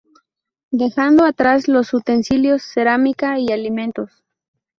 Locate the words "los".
1.67-1.93